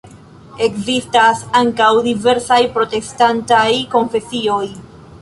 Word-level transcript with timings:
Ekzistas 0.67 1.43
ankaŭ 1.61 1.91
diversaj 2.09 2.59
protestantaj 2.79 3.67
konfesioj. 3.97 4.63